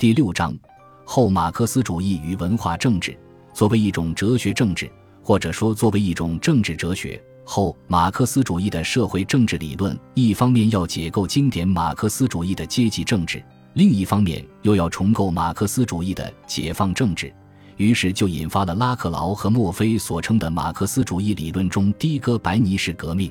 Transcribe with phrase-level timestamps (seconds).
[0.00, 0.56] 第六章，
[1.04, 3.14] 后马克思主义与文化政治
[3.52, 4.90] 作为一种哲学政治，
[5.22, 13.44] 或者说作为一种政治哲学，后马克思主义的社会政治理论，一方面要解构经典马克思主义的阶级政治，
[13.74, 17.30] 另一方面又要重构马克思主义的解放政治，
[17.76, 23.30] 于是就引发了拉克劳和墨菲所称的马克思主义理论中的哥白尼式革命。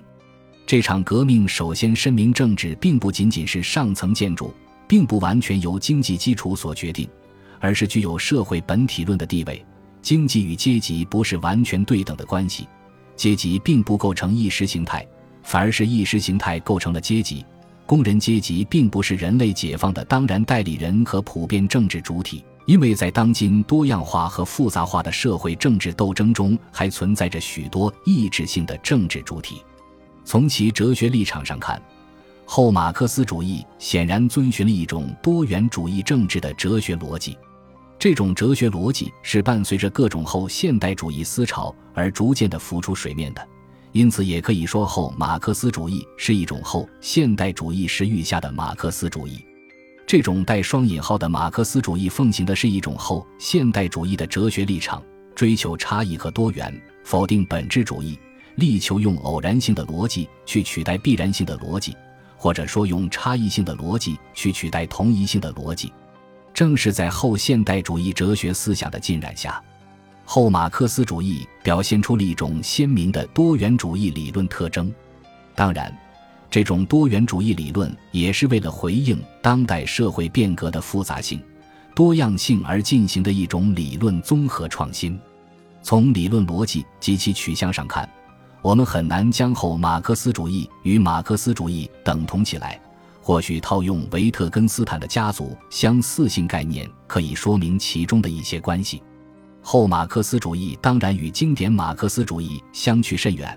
[0.67, 4.53] 这场革命首先声明，政治并不仅仅是上层建筑。
[4.89, 7.07] 并不完全由经济基础所决定，
[7.59, 9.63] 而是具有社会本体论的地位。
[10.01, 12.67] 经济与阶级不是完全对等的关系，
[13.15, 15.07] 阶级并不构成意识形态，
[15.43, 17.45] 反而是意识形态构成了阶级。
[17.85, 29.61] 工人阶级并不是人类解放的当然代理人和普遍政治主体，因为在当今多样化和复杂化的社会政治斗争中，还存在着许多意志性的政治主体。
[30.25, 31.79] 从其哲学立场上看。
[32.51, 37.37] 后马克思主义显然遵循了一种多元主义政治的哲学逻辑，
[37.99, 43.47] 这种哲学逻辑是伴随着各种后现代主义思潮而逐渐的浮出水面的，
[43.91, 49.45] 因此也可以说后马克思主义是一种后现代主义时域下的马克思主义。
[50.07, 55.03] 这种带双引号的马克思主义奉行的是一种后现代主义的哲学立场，
[55.35, 58.17] 追求差异和多元，否定本质主义，
[58.55, 61.95] 力求用偶然性的逻辑去取代必然性的逻辑。
[62.41, 65.91] 或者说，用差异性的逻辑去取代同一性的逻辑，
[66.53, 69.61] 正是在后现代主义哲学思想的浸染下，
[70.23, 74.89] 后马克思主义表现出了一种鲜明的多元主义理论特征。
[75.53, 75.93] 当然，
[76.49, 81.43] 这种多元主义理论也是为了回应当代社会变革的复杂性、
[81.93, 85.19] 多样性而进行的一种理论综合创新。
[85.81, 88.09] 从理论逻辑及其取向上看。
[88.61, 92.79] 我们很难将后马克思主义与马克思主义等同起来。
[93.21, 99.03] 或许套用维特根斯坦的家族相似性概念，可以说明其中的一些关系。
[99.61, 103.55] 后马克思主义当然与经典马克思主义相去甚远，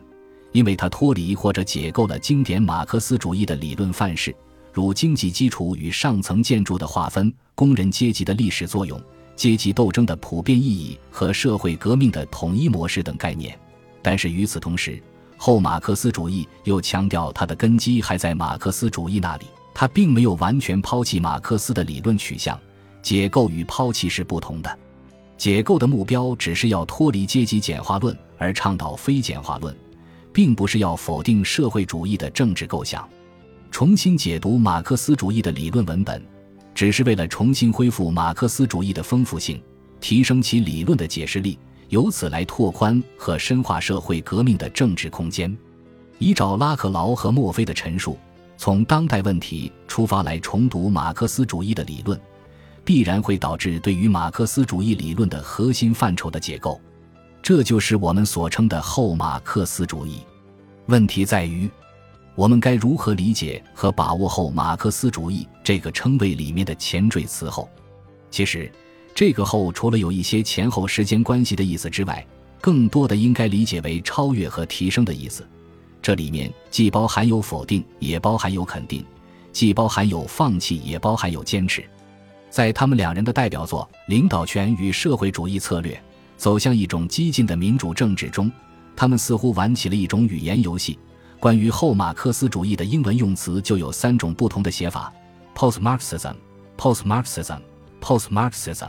[0.50, 4.34] 因为它脱离或者解构了经典马克思主义的理论范式，
[4.74, 9.00] 如经济基础与上层建筑的划分、工人阶级的历史作用、
[9.34, 13.58] 阶级斗争的普遍意义和社会革命的统一模式等概念。
[14.02, 15.00] 但是与此同时，
[15.36, 22.58] 后马克思主义又强调它的根基还在马克思主义那里，它并没有完全抛弃马克思的理论取向。
[23.02, 24.78] 解构与抛弃是不同的，
[25.36, 29.76] 解构的目标只是要脱离阶级简化论而倡导非简化论，
[30.32, 33.08] 并不是要否定社会主义的政治构想。
[33.72, 36.24] 重新解读马克思主义的理论文本，
[36.74, 39.60] 只是为了重新恢复马克思主义的丰富性，
[40.00, 41.58] 提升其理论的解释力。
[41.92, 45.54] 由此来拓宽和深化社会革命的政治空间。
[46.18, 48.18] 依照拉克劳和墨菲的陈述，
[48.56, 52.18] 从当代问题出发来重读马克思主义的理论，
[52.82, 56.80] 必然会导致对于马克思主义理论的核心范畴的解构。
[57.42, 60.20] 这就是我们所称的后马克思主义。
[60.86, 61.70] 问题在于，
[62.34, 67.68] 我们该如何理解和把握后马克思主义这个称谓里面的前缀词后？
[68.30, 68.72] 其实。
[69.14, 72.26] 这个后除了有一些前后时间关系的意思之外，
[72.60, 75.46] 更多的应该理解为超越和提升的意思。
[76.00, 79.02] 这里面既包含有否定，也包含有肯定；
[79.52, 81.84] 既包含有放弃，也包含有坚持。
[82.50, 86.02] 在他们两人的代表作《领导权与社会主义策略：
[86.36, 88.50] 走向一种激进的民主政治》中，
[88.96, 90.98] 他们似乎玩起了一种语言游戏。
[91.38, 95.12] 关于后马克思主义的英文用词就有三种不同的写法
[95.54, 96.34] ：post-Marxism、
[96.78, 97.60] post-Marxism、
[98.00, 98.88] post-Marxism。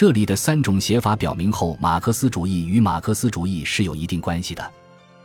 [0.00, 4.72] 这里的三种写法表明，后马克思主义与马克思主义是有一定关系的。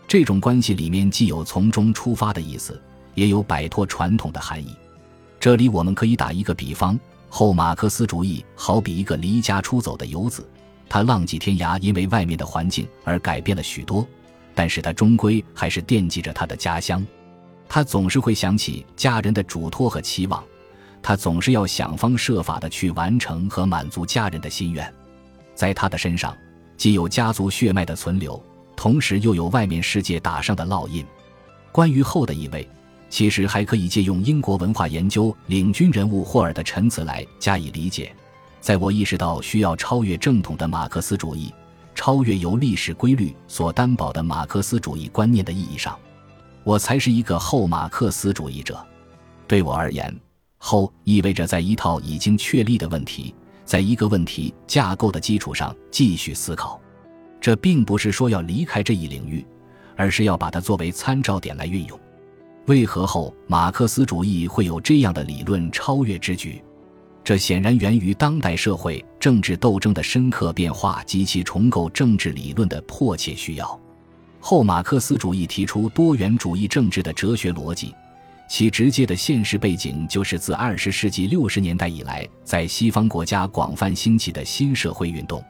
[0.06, 2.78] 这种关系里面既有从中出发的意思，
[3.14, 4.76] 也有摆脱传统的含义。
[5.40, 7.00] 这里我们可以打一个比方：
[7.30, 10.46] 后马克思主义好比一个离家出走的游子，
[10.90, 14.06] 他浪迹天涯，因为外面的环境而改变了许多，
[14.54, 17.02] 但是他终归还是惦记着他的家乡，
[17.70, 20.44] 他总是会想起家人的嘱托和期望。
[21.08, 24.92] 他总是要想方设法的去完成和满足家人的心愿，
[25.54, 26.36] 在他的身上
[26.78, 28.44] 既有家族血脉的存留，
[28.76, 31.06] 同时又有外面世界打上的烙印。
[31.72, 32.68] 关于后的一位，
[33.08, 38.12] 其实还可以借用英国文化研究领军人物霍尔的陈词来加以理解。
[38.60, 41.54] 在我意识到需要超越正统的马克思主义，
[41.94, 45.96] 超越由历史规律所担保的马克思主义观念的意义上，
[46.64, 48.84] 我才是一个后马克思主义者。
[49.48, 50.12] 对我而言。
[50.68, 53.36] 后意味着在一套已经确立的问题，
[53.66, 56.82] 在一个问题架构的基础上继续思考，
[57.40, 59.46] 这并不是说要离开这一领域，
[59.96, 62.00] 而是要把它作为参照点来运用。
[62.66, 66.60] 为何后马克思主义会有这样的理论超越之举？
[67.24, 73.80] 这显然源于当代社会政治斗争的深刻变化及其重构政治理论的迫切需要。
[74.40, 77.94] 后马克思主义提出多元主义政治的哲学逻辑，
[78.48, 85.44] 其直接的现实背景就是自二十世纪六十年代以来，在西方国家广泛兴起的新社会运动。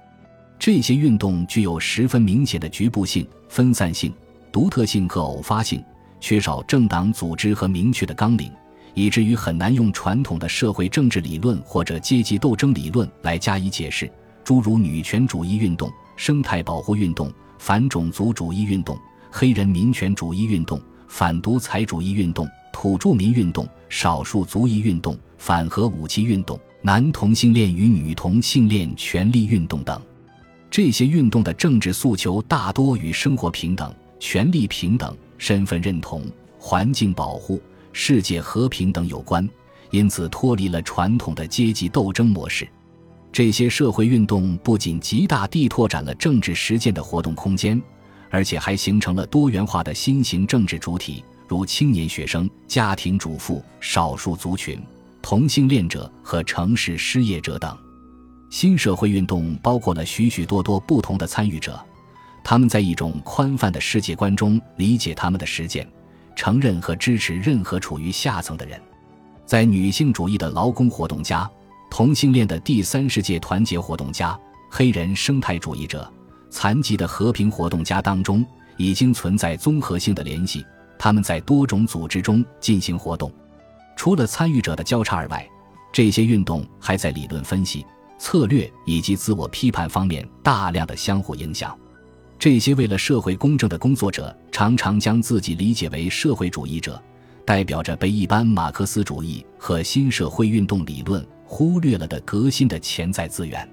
[0.57, 4.13] 这些运动具有十分明显的局部性、分散性、
[4.51, 5.83] 独特性和偶发性，
[6.21, 8.51] 缺少政党组织和明确的纲领。
[8.93, 14.09] 以至于很难用传统的社会政治理论或者阶级斗争理论来加以解释，
[14.41, 18.97] 诸如女权主义运动、生态保护运动、反种族主义运动、
[19.29, 30.01] 黑人民权主义运动、反独裁主义运动、土著民运动、少数族裔运动、反核武器运动、男同性恋与女同性恋权利运动等。
[30.69, 36.21] 这些运动的政治诉求大多与生活平等、权利平等、身份认同、
[36.59, 37.61] 环境保护。
[37.93, 39.47] 世界和平等有关，
[39.89, 42.67] 因此脱离了传统的阶级斗争模式。
[43.31, 47.81] 这些社会运动不仅极大地拓展了政治实践的活动空间，
[48.29, 54.81] 而且还形成了多元化的新型政治主体，如青年学生、家庭主妇、少数族群、
[55.21, 57.77] 同性恋者和城市失业者等。
[58.49, 61.79] 新社会运动包括了许许多多不同的参与者，
[62.43, 65.87] 他们在一种宽泛的世界观中理解他们的实践。
[66.35, 68.77] 承认和支持任何处于下层的人，
[69.45, 71.49] 在女性主义的劳工活动家、
[71.89, 74.37] 同性恋的第三世界团结活动家、
[74.69, 76.11] 黑人生态主义者、
[76.49, 78.45] 残疾的和平活动家当中，
[78.75, 80.65] 已经存在综合性的联系。
[80.97, 83.31] 他们在多种组织中进行活动。
[83.95, 85.47] 除了参与者的交叉而外，
[85.93, 87.85] 这些运动还在理论分析、
[88.19, 91.77] 策略以及自我批判方面大量的相互影响。
[92.37, 97.01] 这些为了社会公正的工作者常常将自己理解为社会主义者，
[97.45, 103.67] 代表着被一般马克思主义和新社会运动理论忽略了的革新的潜在资源。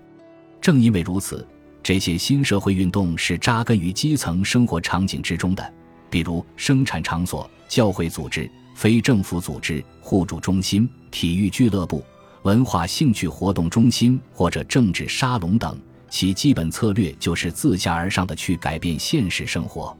[0.60, 1.44] 正因为如此，
[1.82, 5.74] 这些新社会运动是扎根于基层生活场景之中的，
[6.12, 12.04] 比如生产场所、教会组织、非政府组织、互助中心、体育俱乐部、
[12.42, 15.74] 文化兴趣活动中心或者政治沙龙等。
[16.10, 19.96] 其基本策略就是自下而上的去改变现实生活。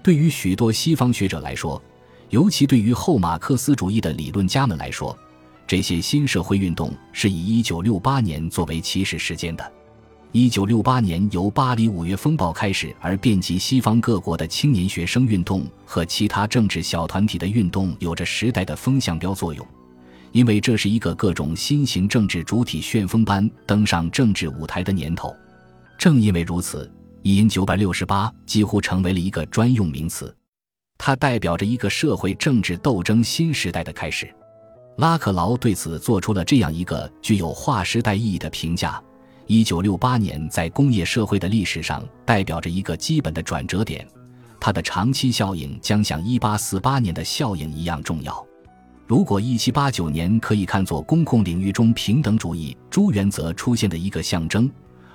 [0.00, 1.82] 对于许多西方学者来说，
[2.30, 5.18] 尤其对于后马克思主义的理论家们来说，
[5.66, 9.72] 这些新社会运动是以1968年作为起始时间的。
[10.32, 19.66] 1968年由巴黎五月风暴开始而遍及西方各国的青年学生运动和其他政治小团体的运动，有着时代的风向标作用，
[20.32, 25.34] 因为这是一个各种新型政治主体旋风般登上政治舞台的年头。
[25.96, 26.92] 正因为如此，
[27.22, 30.32] 一因九百六十八几乎成为了一个专用名词，
[30.98, 34.32] 它代表着一个社会政治斗争新时代的开始。
[34.98, 39.02] 拉克劳对此做出了这样一个具有划时代意义的评价：
[39.50, 44.06] 一九六八年在工业社会的历史上代表着一个基本的转折点，
[44.60, 48.46] 它的长期效应将像一八四八年的效应一样重要。
[49.06, 54.70] 如果一七八九年可以看作公共领域中平等主义诸原则出现的一个象征。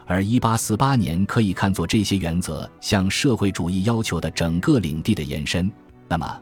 [0.08, 5.72] 而1848年可以看作这些原则向社会主义要求的整个领地的延伸，
[6.10, 6.42] 那么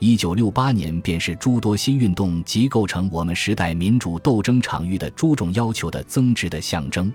[0.00, 7.10] 1968年便是诸多新运动及构成我们时代民主斗争场域的诸种要求的增值的象征。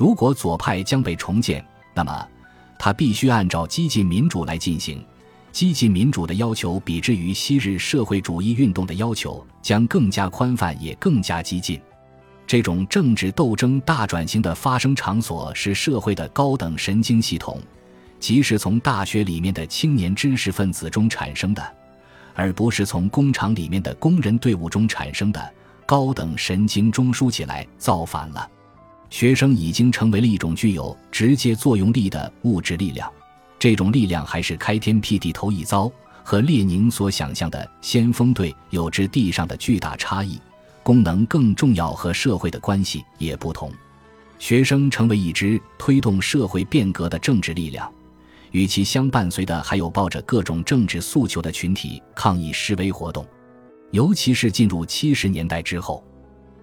[0.00, 1.62] 如果左派将被重建，
[1.94, 2.26] 那么
[2.78, 5.04] 它必须按照激进民主来进行。
[5.52, 11.78] 激进民主的要求比之于昔日社会主义运动的要求将更加宽泛，也更加激进。
[12.46, 17.60] 这种政治斗争大转型的发生场所是社会的高等神经系统，
[18.18, 21.62] 即是从大学里面的青年知识分子中产生的，
[22.34, 25.52] 而不是从工厂里面的工人队伍中产生的。
[25.84, 28.48] 高等神经中枢起来造反了，
[29.10, 33.12] 学生已经成为了一种具有直接作用力的物质力量。
[33.58, 35.92] 这种力量还是开天辟地头一遭，
[36.24, 40.40] 和列宁所想象的先锋队有着地上的巨大差异。
[40.82, 43.70] 功能更重要和社会的关系也不同，
[44.38, 47.92] 学生成为一支推动社会变革的政治力量，
[48.52, 53.26] 与其相伴随的还有抱着各种政治诉求的群体抗议示威活动，
[53.90, 56.02] 尤其是进入七十年代之后，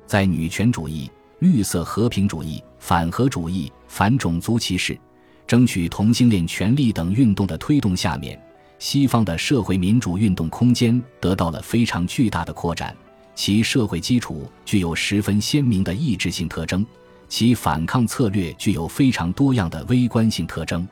[0.07, 4.97] 在女权主义、绿色和平主义、反核主义、反种族歧视、
[5.45, 8.39] 争取同性恋权利等运动的推动下面，
[8.79, 12.95] 西方的社会民主运动空间得到了非常巨大的扩展。
[13.35, 16.83] 其社会基础具有十分鲜明的意志性特征，
[17.29, 20.87] 其反抗策略具有非常多样的微观性特征。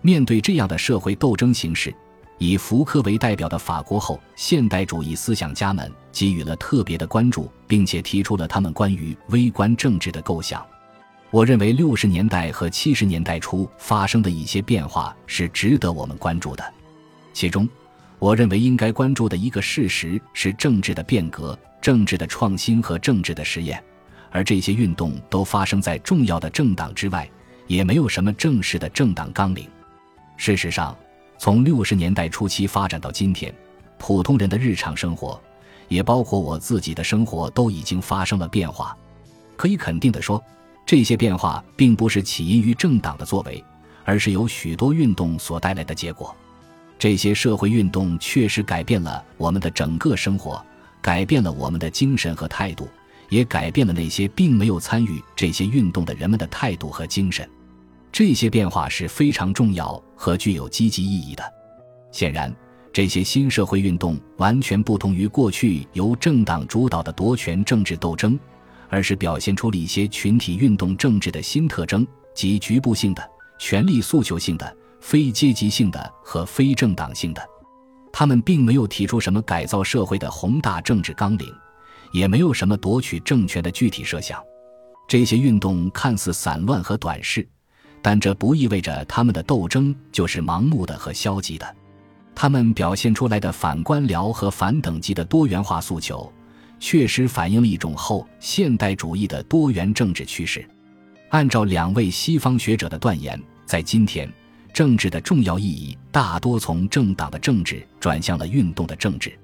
[0.00, 1.92] 面对这样的社会斗争形势，
[2.42, 10.66] 以福柯为代表的法国后现代主义思想家们给予了特别的关注，并且提出了他们关于微观政治的构想。
[11.30, 16.64] 我认为六十年代和七十年代初发生的一些变化是值得我们关注的。
[17.34, 17.68] 其中，
[18.18, 23.84] 我认为应该关注的一个事实是政治的变革、政治的创新和政治的实验，
[24.30, 27.30] 而这些运动都发生在重要的政党之外，
[27.66, 29.68] 也没有什么正式的政党纲领。
[30.38, 30.96] 事实上，
[31.42, 33.50] 从六十年代初期发展到今天，
[33.96, 35.40] 普通人的日常生活，
[35.88, 38.94] 也包括我自己的生活，都已经发生了变化。
[39.56, 40.42] 可以肯定地说。
[40.84, 43.64] 这些变化并不是起因于政党的作为，
[44.04, 46.36] 而是由许多运动所带来的结果。
[46.98, 50.62] 这些社会运动确实改变了我们的整个生活，
[51.00, 52.86] 改变了我们的精神和态度，
[53.30, 57.48] 也改变了那些并没有参与这些运动的人们的态度和精神。
[58.12, 61.42] 这些变化是非常重要和具有积极意义的。
[62.12, 62.54] 显然，
[62.92, 68.38] 这些新社会运动完全不同于过去由政党主导的夺权政治斗争。
[68.92, 77.40] 而是表现出了一些群体运动政治的新特征，即局部性的、权力诉求性的、非阶级性的和非政党性的。
[78.12, 81.54] 他们并没有提出什么改造社会的宏大政治纲领，
[82.10, 84.42] 也没有什么夺取政权的具体设想。
[85.06, 87.48] 这些运动看似散乱和短视，
[88.02, 91.76] 但这不意味着他们的斗争就是盲目的和消极的。
[92.34, 96.32] 他们表现出来的反官僚和反等级的多元化诉求。
[96.82, 100.66] 确实反映了一种后现代主义的多元政治趋势。
[101.28, 104.26] 按照两位西方学者的断言，在今天，
[104.72, 109.38] 政治的重要意义大多从政党的政治转向了运动的政治。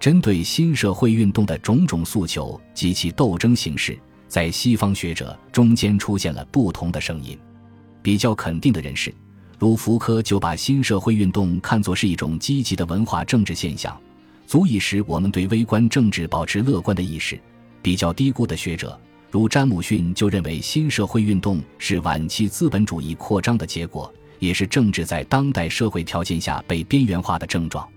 [0.00, 7.38] 针对新社会运动的种种诉求及其斗争形式，在西方学者中间出现了不同的声音。
[8.02, 9.14] 比较肯定的人士，
[9.58, 13.96] 如福柯，就把新社会运动看作是一种积极的文化政治现象。
[14.44, 17.40] 足以使我们对微观政治保持乐观的意识。
[17.80, 27.88] 比较低估的学者，如詹姆逊，就认为新社会运动是晚期资本主义扩张的结果，也是政治在当代社会条件下被边缘化的症状。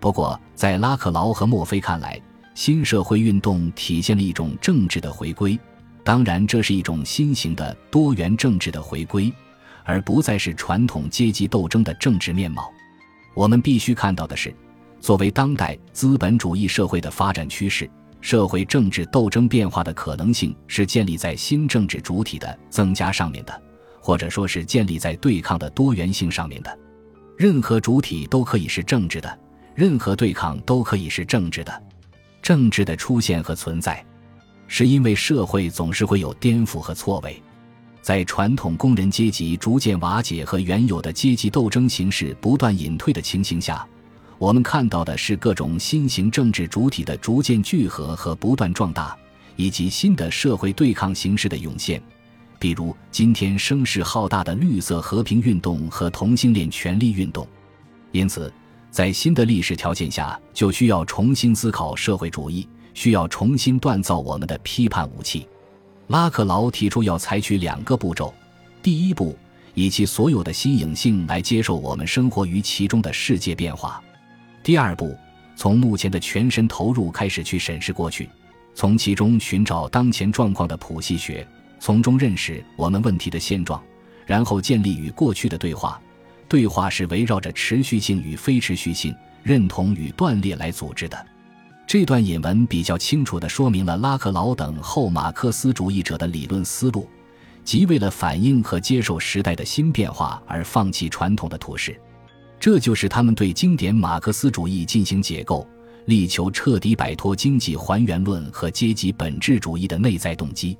[0.00, 2.20] 不过，在拉克劳和墨菲看来，
[2.54, 5.56] 新社会运动体现了一种政治的回归，
[6.04, 9.32] 当然，这是一种新型的多元政治的回归，
[9.84, 12.72] 而不再是传统阶级斗争的政治面貌。
[13.34, 14.54] 我们必须看到的是。
[15.00, 17.90] 作为当代资本主义社会的发展趋势，
[18.20, 23.62] 社会政治斗争变化的可能性是建立在新政治主体的增加上面的，
[24.00, 26.78] 或者说是建立在对抗的多元性上面的。
[27.36, 29.38] 任何主体都可以是政治的，
[29.74, 31.82] 任何对抗都可以是政治的。
[32.40, 34.04] 政治的出现和存在，
[34.74, 37.40] 是因为社会总是会有颠覆和错位。
[38.00, 43.86] 在传统工人阶级逐渐瓦解和原有的阶级斗争形式不断隐退的情形下。
[44.38, 49.14] 我们看到的是各种新型政治主体的逐渐聚合和不断壮大，
[49.56, 52.02] 以及新的社会对抗形式的涌现，
[52.58, 57.46] 比如今天声势浩大的绿色和平运动和同性恋权利运动。
[58.10, 58.50] 因此，
[58.90, 65.46] 在新的历史条件下，就需要重新思考社会主义，需要重新锻造我们的批判武器。
[66.08, 68.34] 拉克劳提出要采取两个步骤：
[68.82, 69.36] 第一步，
[69.74, 74.02] 以其所有的新颖性来接受我们生活于其中的世界变化。
[74.62, 75.16] 第二步，
[75.56, 78.28] 从目前的全神投入开始去审视过去，
[78.74, 81.46] 从其中寻找当前状况的谱系学，
[81.78, 83.82] 从中认识我们问题的现状，
[84.26, 86.00] 然后建立与过去的对话。
[86.48, 91.26] 对话是围绕着持续性与非持续性、认同与断裂来组织的。
[91.86, 97.06] 这段引文比较清楚地说明了拉克劳等后马克思主义者的理论思路，
[97.64, 102.00] 即为了反映和接受时代的新变化而放弃传统的图式。
[102.58, 105.66] 这就是他们对经典马克思主义进行解构，
[106.06, 110.78] 力求彻底摆脱经济还原论和阶级本质主义的内在动机。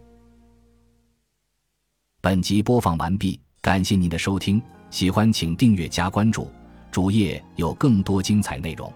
[2.21, 6.49] 本集播放完毕，感谢您的收听，喜欢请订阅加关注，
[6.90, 8.90] 主页有更多精彩内容。